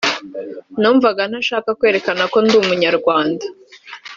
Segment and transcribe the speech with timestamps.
[0.79, 3.45] numvaga ntashaka kwerekana ko ndi umunyarwanda